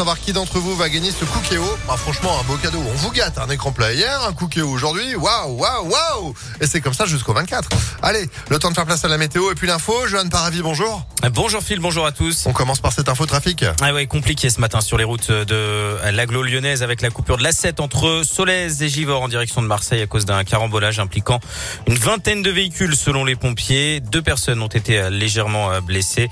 savoir 0.00 0.18
qui 0.18 0.32
d'entre 0.32 0.58
vous 0.60 0.74
va 0.76 0.88
gagner 0.88 1.10
ce 1.10 1.26
Cookéo. 1.26 1.62
Ah, 1.86 1.94
franchement, 1.94 2.30
un 2.40 2.44
beau 2.44 2.56
cadeau. 2.56 2.78
On 2.78 2.94
vous 2.94 3.10
gâte. 3.10 3.36
Un 3.36 3.50
écran 3.50 3.70
plat 3.70 3.92
hier, 3.92 4.18
un 4.26 4.32
Cookéo 4.32 4.66
aujourd'hui. 4.66 5.14
Waouh, 5.14 5.58
waouh, 5.58 5.90
waouh. 5.90 6.34
Et 6.62 6.66
c'est 6.66 6.80
comme 6.80 6.94
ça 6.94 7.04
jusqu'au 7.04 7.34
24. 7.34 7.68
Allez, 8.00 8.26
le 8.48 8.58
temps 8.58 8.70
de 8.70 8.74
faire 8.74 8.86
place 8.86 9.04
à 9.04 9.08
la 9.08 9.18
météo 9.18 9.52
et 9.52 9.54
puis 9.54 9.66
l'info. 9.66 10.06
Johan 10.06 10.26
Paravi, 10.30 10.62
bonjour. 10.62 11.04
Bonjour 11.34 11.62
Phil, 11.62 11.80
bonjour 11.80 12.06
à 12.06 12.12
tous. 12.12 12.46
On 12.46 12.54
commence 12.54 12.80
par 12.80 12.94
cette 12.94 13.10
info 13.10 13.26
trafic. 13.26 13.62
Ah 13.82 13.92
ouais, 13.92 14.06
compliqué 14.06 14.48
ce 14.48 14.58
matin 14.58 14.80
sur 14.80 14.96
les 14.96 15.04
routes 15.04 15.30
de 15.30 15.98
l'aglo 16.10 16.42
lyonnaise 16.42 16.82
avec 16.82 17.02
la 17.02 17.10
coupure 17.10 17.36
de 17.36 17.42
la 17.42 17.52
7 17.52 17.78
entre 17.80 18.22
Solèze 18.24 18.82
et 18.82 18.88
Givors 18.88 19.20
en 19.20 19.28
direction 19.28 19.60
de 19.60 19.66
Marseille 19.66 20.00
à 20.00 20.06
cause 20.06 20.24
d'un 20.24 20.44
carambolage 20.44 20.98
impliquant 20.98 21.40
une 21.86 21.96
vingtaine 21.96 22.40
de 22.40 22.50
véhicules 22.50 22.96
selon 22.96 23.26
les 23.26 23.36
pompiers. 23.36 24.00
Deux 24.00 24.22
personnes 24.22 24.62
ont 24.62 24.68
été 24.68 25.10
légèrement 25.10 25.78
blessées. 25.82 26.30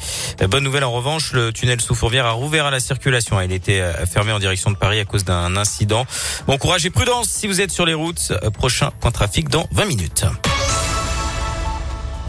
Bonne 0.49 0.65
nouvelle 0.65 0.85
en 0.85 0.93
revanche, 0.93 1.33
le 1.33 1.53
tunnel 1.53 1.83
sous 1.83 1.95
Fourvière 1.95 2.25
a 2.25 2.31
rouvert 2.31 2.65
à 2.65 2.71
la 2.71 2.81
circulation. 2.81 3.39
Il 3.43 3.58
était 3.59 3.83
fermé 4.07 4.33
en 4.33 4.39
direction 4.39 4.71
de 4.71 4.77
Paris 4.77 5.01
à 5.01 5.05
cause 5.05 5.25
d'un 5.25 5.57
incident. 5.57 6.07
Bon 6.47 6.59
courage 6.59 6.87
et 6.87 6.91
prudence 6.91 7.29
si 7.29 7.47
vous 7.47 7.61
êtes 7.61 7.71
sur 7.71 7.87
les 7.87 7.95
routes. 7.95 8.33
Prochain 8.55 8.91
point 9.01 9.11
trafic 9.11 9.49
dans 9.49 9.69
20 9.73 9.85
minutes. 9.85 10.25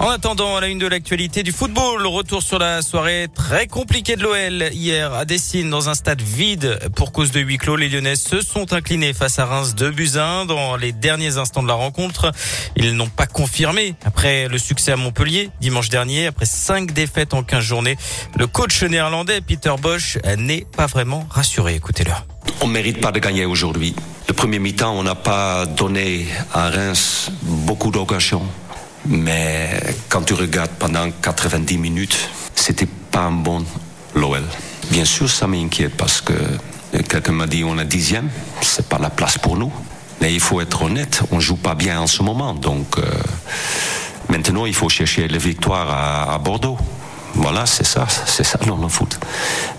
En 0.09 0.13
attendant, 0.13 0.55
à 0.55 0.61
la 0.61 0.69
une 0.69 0.79
de 0.79 0.87
l'actualité 0.87 1.43
du 1.43 1.51
football, 1.51 2.07
retour 2.07 2.41
sur 2.41 2.57
la 2.57 2.81
soirée 2.81 3.27
très 3.31 3.67
compliquée 3.67 4.15
de 4.15 4.23
l'OL 4.23 4.73
hier 4.73 5.13
à 5.13 5.23
Dessine 5.23 5.69
dans 5.69 5.87
un 5.87 5.93
stade 5.93 6.19
vide 6.19 6.79
pour 6.95 7.11
cause 7.11 7.29
de 7.29 7.39
huis 7.39 7.59
clos. 7.59 7.75
Les 7.75 7.89
Lyonnais 7.89 8.15
se 8.15 8.41
sont 8.41 8.73
inclinés 8.73 9.13
face 9.13 9.37
à 9.37 9.45
Reims 9.45 9.75
de 9.75 9.91
Buzyn 9.91 10.45
dans 10.47 10.77
les 10.77 10.93
derniers 10.93 11.37
instants 11.37 11.61
de 11.61 11.67
la 11.67 11.75
rencontre. 11.75 12.31
Ils 12.75 12.95
n'ont 12.95 13.07
pas 13.07 13.27
confirmé 13.27 13.93
après 14.03 14.47
le 14.47 14.57
succès 14.57 14.93
à 14.93 14.95
Montpellier 14.95 15.51
dimanche 15.61 15.89
dernier, 15.89 16.25
après 16.25 16.47
cinq 16.47 16.91
défaites 16.91 17.35
en 17.35 17.43
15 17.43 17.63
journées. 17.63 17.95
Le 18.35 18.47
coach 18.47 18.81
néerlandais 18.81 19.41
Peter 19.41 19.75
Bosch 19.79 20.17
n'est 20.39 20.65
pas 20.75 20.87
vraiment 20.87 21.27
rassuré. 21.29 21.75
Écoutez-le. 21.75 22.13
On 22.61 22.67
ne 22.67 22.73
mérite 22.73 22.99
pas 22.99 23.11
de 23.11 23.19
gagner 23.19 23.45
aujourd'hui. 23.45 23.93
Le 24.27 24.33
premier 24.33 24.57
mi-temps, 24.57 24.91
on 24.91 25.03
n'a 25.03 25.13
pas 25.13 25.67
donné 25.67 26.25
à 26.51 26.71
Reims 26.71 27.29
beaucoup 27.43 27.91
d'occasions. 27.91 28.41
Mais 29.07 29.81
quand 30.09 30.21
tu 30.23 30.33
regardes 30.33 30.71
pendant 30.71 31.09
90 31.21 31.77
minutes, 31.77 32.29
c'était 32.55 32.87
pas 33.11 33.21
un 33.21 33.31
bon 33.31 33.63
l'OL. 34.15 34.43
Bien 34.91 35.05
sûr, 35.05 35.29
ça 35.29 35.47
m'inquiète 35.47 35.95
parce 35.95 36.21
que 36.21 36.33
quelqu'un 37.07 37.31
m'a 37.31 37.47
dit 37.47 37.63
on 37.63 37.77
est 37.79 37.85
dixième, 37.85 38.29
c'est 38.61 38.87
pas 38.87 38.97
la 38.97 39.09
place 39.09 39.37
pour 39.37 39.57
nous. 39.57 39.71
Mais 40.21 40.33
il 40.33 40.39
faut 40.39 40.59
être 40.59 40.83
honnête, 40.83 41.21
on 41.31 41.39
joue 41.39 41.55
pas 41.55 41.75
bien 41.75 42.01
en 42.01 42.07
ce 42.07 42.23
moment. 42.23 42.53
Donc 42.53 42.97
euh, 42.97 43.03
maintenant, 44.27 44.65
il 44.65 44.73
faut 44.73 44.89
chercher 44.89 45.27
les 45.27 45.37
victoires 45.37 46.29
à, 46.29 46.37
Bordeaux. 46.39 46.77
Voilà, 47.35 47.65
c'est 47.65 47.85
ça, 47.85 48.07
c'est 48.25 48.43
ça 48.43 48.59
dans 48.65 48.77
le 48.77 48.87
foot. 48.89 49.17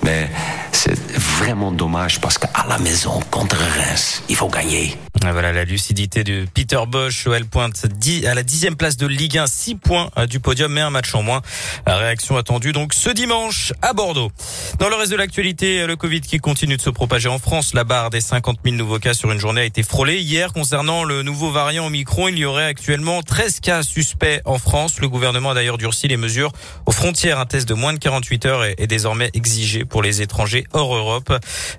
Mais 0.02 0.30
c'est 0.72 0.98
vraiment 1.12 1.72
dommage 1.72 2.20
parce 2.20 2.38
qu'à 2.38 2.66
la 2.68 2.78
maison, 2.78 3.20
contre 3.30 3.56
Reims, 3.56 4.22
il 4.28 4.36
faut 4.36 4.48
gagner. 4.48 4.96
Voilà 5.22 5.52
la 5.52 5.64
lucidité 5.64 6.24
de 6.24 6.46
Peter 6.54 6.80
Bosch. 6.88 7.27
OL 7.27 7.44
pointe 7.44 7.84
à 8.27 8.34
la 8.34 8.42
dixième 8.42 8.77
place 8.77 8.96
de 8.96 9.06
Ligue 9.06 9.38
1, 9.38 9.46
6 9.46 9.74
points 9.74 10.10
du 10.28 10.40
podium, 10.40 10.72
mais 10.72 10.80
un 10.80 10.90
match 10.90 11.14
en 11.14 11.22
moins. 11.22 11.42
Réaction 11.86 12.36
attendue 12.36 12.72
donc 12.72 12.94
ce 12.94 13.10
dimanche 13.10 13.72
à 13.82 13.92
Bordeaux. 13.92 14.30
Dans 14.78 14.88
le 14.88 14.96
reste 14.96 15.10
de 15.10 15.16
l'actualité, 15.16 15.86
le 15.86 15.96
Covid 15.96 16.22
qui 16.22 16.38
continue 16.38 16.77
de 16.77 16.82
se 16.82 16.90
propager 16.90 17.28
en 17.28 17.38
France. 17.38 17.74
La 17.74 17.84
barre 17.84 18.10
des 18.10 18.20
50 18.20 18.58
000 18.64 18.77
nouveaux 18.77 18.98
cas 18.98 19.14
sur 19.14 19.30
une 19.30 19.38
journée 19.38 19.60
a 19.62 19.64
été 19.64 19.82
frôlée. 19.82 20.20
Hier, 20.20 20.52
concernant 20.52 21.05
le 21.05 21.22
nouveau 21.22 21.50
variant 21.50 21.86
Omicron, 21.86 22.28
il 22.28 22.38
y 22.38 22.44
aurait 22.44 22.64
actuellement 22.64 23.22
13 23.22 23.60
cas 23.60 23.82
suspects 23.82 24.40
en 24.44 24.58
France. 24.58 25.00
Le 25.00 25.08
gouvernement 25.08 25.50
a 25.50 25.55
d'ailleurs 25.55 25.78
durci 25.78 26.08
les 26.08 26.16
mesures 26.16 26.52
aux 26.86 26.92
frontières. 26.92 27.38
Un 27.38 27.46
test 27.46 27.68
de 27.68 27.74
moins 27.74 27.92
de 27.92 27.98
48 27.98 28.46
heures 28.46 28.64
est 28.64 28.86
désormais 28.86 29.30
exigé 29.34 29.84
pour 29.84 30.02
les 30.02 30.22
étrangers 30.22 30.59
hors 30.72 30.94
Europe, 30.94 31.33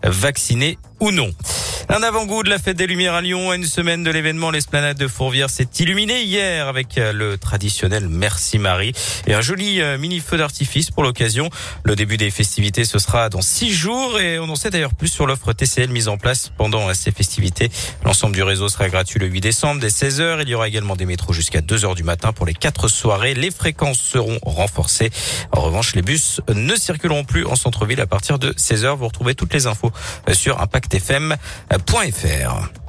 vaccinés 0.03 0.77
ou 0.99 1.11
non. 1.11 1.31
Un 1.89 2.03
avant-goût 2.03 2.43
de 2.43 2.49
la 2.49 2.59
fête 2.59 2.77
des 2.77 2.87
Lumières 2.87 3.15
à 3.15 3.21
Lyon. 3.21 3.51
À 3.51 3.55
une 3.55 3.65
semaine 3.65 4.03
de 4.03 4.11
l'événement, 4.11 4.51
l'esplanade 4.51 4.97
de 4.97 5.07
Fourvière 5.07 5.49
s'est 5.49 5.67
illuminée 5.79 6.23
hier 6.23 6.67
avec 6.67 6.97
euh, 6.97 7.11
le 7.11 7.37
traditionnel 7.37 8.07
Merci 8.07 8.59
Marie 8.59 8.93
et 9.27 9.33
un 9.33 9.41
joli 9.41 9.81
euh, 9.81 9.97
mini 9.97 10.19
feu 10.19 10.37
d'artifice 10.37 10.91
pour 10.91 11.03
l'occasion. 11.03 11.49
Le 11.83 11.95
début 11.95 12.17
des 12.17 12.29
festivités, 12.29 12.85
ce 12.85 12.99
sera 12.99 13.29
dans 13.29 13.41
six 13.41 13.73
jours 13.73 14.19
et 14.19 14.39
on 14.39 14.49
en 14.49 14.55
sait 14.55 14.69
d'ailleurs 14.69 14.93
plus 14.93 15.07
sur 15.07 15.25
l'offre 15.25 15.53
TCL 15.53 15.89
mise 15.89 16.07
en 16.07 16.17
place 16.17 16.51
pendant 16.57 16.89
euh, 16.89 16.93
ces 16.93 17.11
festivités. 17.11 17.69
L'ensemble 18.05 18.35
du 18.35 18.43
réseau 18.43 18.69
sera 18.69 18.87
gratuit 18.87 19.19
le 19.19 19.27
8 19.27 19.41
décembre 19.41 19.81
dès 19.81 19.89
16h. 19.89 20.39
Il 20.43 20.49
y 20.49 20.55
aura 20.55 20.67
également 20.67 20.95
des 20.95 21.05
métros 21.05 21.33
jusqu'à 21.33 21.61
2h 21.61 21.95
du 21.95 22.03
matin 22.03 22.31
pour 22.31 22.45
les 22.45 22.53
quatre 22.53 22.87
soirées. 22.87 23.33
Les 23.33 23.51
fréquences 23.51 23.99
seront 23.99 24.39
renforcées. 24.43 25.09
En 25.51 25.61
revanche, 25.61 25.95
les 25.95 26.01
bus 26.01 26.41
ne 26.53 26.75
circuleront 26.75 27.23
plus 27.23 27.45
en 27.45 27.55
centre-ville 27.55 28.01
à 28.01 28.07
partir 28.07 28.39
de 28.39 28.51
16h. 28.53 28.95
Vous 28.95 29.07
retrouvez 29.07 29.35
toutes 29.35 29.53
les 29.53 29.67
infos 29.67 29.91
sur 30.31 30.61
Impact 30.61 30.91
fm.fr. 31.71 32.80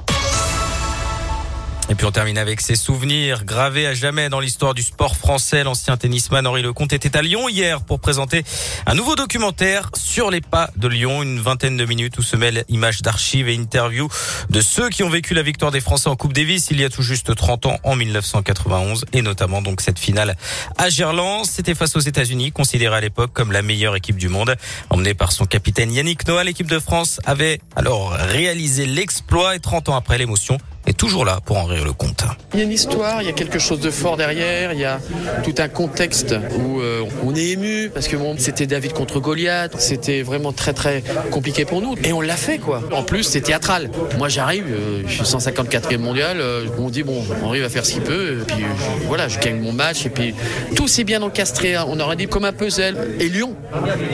Et 1.93 1.95
puis 1.95 2.07
on 2.07 2.11
termine 2.11 2.39
avec 2.39 2.59
ses 2.59 2.75
souvenirs 2.75 3.45
gravés 3.45 3.85
à 3.85 3.93
jamais 3.93 4.27
dans 4.27 4.39
l'histoire 4.39 4.73
du 4.73 4.81
sport 4.81 5.15
français. 5.15 5.63
L'ancien 5.63 5.95
tennisman 5.95 6.47
Henri 6.47 6.63
Lecomte 6.63 6.91
était 6.91 7.15
à 7.15 7.21
Lyon 7.21 7.47
hier 7.49 7.81
pour 7.81 7.99
présenter 7.99 8.43
un 8.87 8.95
nouveau 8.95 9.15
documentaire 9.15 9.91
sur 9.93 10.31
les 10.31 10.41
pas 10.41 10.71
de 10.75 10.87
Lyon. 10.87 11.21
Une 11.21 11.39
vingtaine 11.39 11.77
de 11.77 11.85
minutes 11.85 12.17
où 12.17 12.23
se 12.23 12.35
mêlent 12.35 12.65
images 12.67 13.03
d'archives 13.03 13.47
et 13.47 13.55
interviews 13.55 14.09
de 14.49 14.59
ceux 14.59 14.89
qui 14.89 15.03
ont 15.03 15.09
vécu 15.09 15.35
la 15.35 15.43
victoire 15.43 15.69
des 15.69 15.81
Français 15.81 16.09
en 16.09 16.15
Coupe 16.15 16.33
Davis 16.33 16.69
il 16.71 16.81
y 16.81 16.83
a 16.83 16.89
tout 16.89 17.03
juste 17.03 17.35
30 17.35 17.67
ans 17.67 17.77
en 17.83 17.95
1991 17.95 19.05
et 19.13 19.21
notamment 19.21 19.61
donc 19.61 19.79
cette 19.79 19.99
finale 19.99 20.35
à 20.79 20.89
Gerland. 20.89 21.45
C'était 21.45 21.75
face 21.75 21.95
aux 21.95 21.99
États-Unis, 21.99 22.51
considérée 22.51 22.95
à 22.95 23.01
l'époque 23.01 23.33
comme 23.33 23.51
la 23.51 23.61
meilleure 23.61 23.95
équipe 23.95 24.17
du 24.17 24.29
monde. 24.29 24.55
Emmenée 24.89 25.13
par 25.13 25.31
son 25.31 25.45
capitaine 25.45 25.93
Yannick 25.93 26.27
Noah, 26.27 26.43
l'équipe 26.43 26.65
de 26.71 26.79
France 26.79 27.19
avait 27.23 27.61
alors 27.75 28.13
réalisé 28.13 28.87
l'exploit 28.87 29.55
et 29.55 29.59
30 29.59 29.89
ans 29.89 29.95
après 29.95 30.17
l'émotion 30.17 30.57
est 30.85 30.97
toujours 30.97 31.25
là 31.25 31.39
pour 31.43 31.57
en 31.57 31.65
rire 31.65 31.85
le 31.85 31.93
compte. 31.93 32.23
Il 32.53 32.59
y 32.59 32.61
a 32.61 32.65
une 32.65 32.71
histoire, 32.71 33.21
il 33.21 33.25
y 33.25 33.29
a 33.29 33.33
quelque 33.33 33.59
chose 33.59 33.79
de 33.79 33.89
fort 33.89 34.17
derrière, 34.17 34.73
il 34.73 34.79
y 34.79 34.85
a 34.85 34.99
tout 35.43 35.55
un 35.57 35.67
contexte 35.69 36.35
où 36.57 36.79
euh, 36.79 37.03
on 37.25 37.33
est 37.35 37.49
ému 37.49 37.89
parce 37.93 38.07
que 38.07 38.17
bon, 38.17 38.35
c'était 38.37 38.67
David 38.67 38.93
contre 38.93 39.19
Goliath, 39.19 39.79
c'était 39.79 40.21
vraiment 40.21 40.51
très 40.51 40.73
très 40.73 41.03
compliqué 41.31 41.65
pour 41.65 41.81
nous 41.81 41.95
et 42.03 42.11
on 42.11 42.21
l'a 42.21 42.35
fait 42.35 42.57
quoi. 42.57 42.81
En 42.91 43.03
plus, 43.03 43.23
c'est 43.23 43.41
théâtral. 43.41 43.89
Moi 44.17 44.29
j'arrive, 44.29 44.65
euh, 44.69 45.03
je 45.07 45.13
suis 45.13 45.23
154e 45.23 45.97
mondial, 45.97 46.37
euh, 46.39 46.65
on 46.77 46.89
dit 46.89 47.03
bon, 47.03 47.23
Henri 47.43 47.61
va 47.61 47.69
faire 47.69 47.85
ce 47.85 47.93
qu'il 47.93 48.03
peut 48.03 48.39
et 48.41 48.45
puis 48.45 48.65
voilà, 49.07 49.27
je 49.27 49.39
gagne 49.39 49.59
mon 49.59 49.71
match 49.71 50.05
et 50.05 50.09
puis 50.09 50.35
tout 50.75 50.87
s'est 50.87 51.05
bien 51.05 51.21
encastré, 51.21 51.75
hein. 51.75 51.85
on 51.87 51.99
aurait 51.99 52.15
dit 52.15 52.27
comme 52.27 52.45
un 52.45 52.53
puzzle. 52.53 52.97
Et 53.19 53.29
Lyon, 53.29 53.55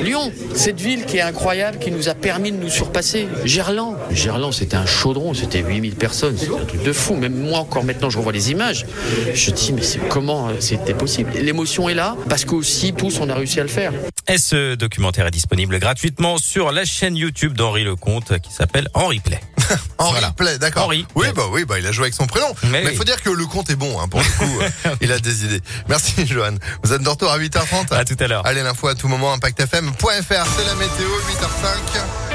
Lyon, 0.03 0.31
cette 0.53 0.79
ville 0.79 1.05
qui 1.05 1.17
est 1.17 1.21
incroyable, 1.21 1.79
qui 1.79 1.91
nous 1.91 2.09
a 2.09 2.13
permis 2.13 2.51
de 2.51 2.57
nous 2.57 2.69
surpasser. 2.69 3.27
Gerland, 3.43 3.95
Gerland 4.11 4.51
c'était 4.53 4.77
un 4.77 4.85
chaudron, 4.85 5.33
c'était 5.33 5.61
8000 5.61 5.95
personnes 5.95 6.37
un 6.59 6.65
truc 6.65 6.83
de 6.83 6.93
fou. 6.93 7.15
Même 7.15 7.35
moi, 7.35 7.59
encore 7.59 7.83
maintenant, 7.83 8.09
je 8.09 8.17
revois 8.17 8.33
les 8.33 8.51
images. 8.51 8.85
Je 9.33 9.51
dis, 9.51 9.73
mais 9.73 9.81
comment 10.09 10.49
euh, 10.49 10.53
c'était 10.59 10.93
possible? 10.93 11.31
L'émotion 11.35 11.89
est 11.89 11.93
là 11.93 12.15
parce 12.29 12.45
qu'aussi, 12.45 12.93
tous, 12.93 13.19
on 13.19 13.29
a 13.29 13.35
réussi 13.35 13.59
à 13.59 13.63
le 13.63 13.69
faire. 13.69 13.91
Et 14.27 14.37
ce 14.37 14.75
documentaire 14.75 15.25
est 15.27 15.31
disponible 15.31 15.79
gratuitement 15.79 16.37
sur 16.37 16.71
la 16.71 16.85
chaîne 16.85 17.15
YouTube 17.15 17.53
d'Henri 17.53 17.83
Lecomte 17.83 18.39
qui 18.39 18.53
s'appelle 18.53 18.87
Henri 18.93 19.19
Play. 19.19 19.39
Henri 19.97 20.21
Play, 20.35 20.57
d'accord. 20.59 20.85
Henri. 20.85 21.05
Oui, 21.15 21.27
bah 21.35 21.43
oui, 21.51 21.65
bah 21.65 21.79
il 21.79 21.87
a 21.87 21.91
joué 21.91 22.05
avec 22.05 22.13
son 22.13 22.27
prénom. 22.27 22.47
Mais 22.71 22.83
il 22.83 22.95
faut 22.95 23.03
dire 23.03 23.21
que 23.21 23.29
le 23.29 23.45
compte 23.45 23.69
est 23.69 23.75
bon, 23.75 23.99
hein, 23.99 24.07
pour 24.07 24.19
le 24.19 24.37
coup. 24.37 24.59
il 25.01 25.11
a 25.11 25.19
des 25.19 25.45
idées. 25.45 25.61
Merci, 25.87 26.25
Johan. 26.27 26.55
Vous 26.83 26.93
êtes 26.93 27.01
de 27.01 27.09
retour 27.09 27.31
à 27.31 27.39
8h30. 27.39 27.93
À 27.93 28.05
tout 28.05 28.17
à 28.19 28.27
l'heure. 28.27 28.45
Allez, 28.45 28.63
l'info 28.63 28.87
à 28.87 28.95
tout 28.95 29.07
moment, 29.07 29.33
impactfm.fr. 29.33 30.05
C'est 30.07 30.65
la 30.65 30.75
météo, 30.75 31.07
8h05. 31.27 32.28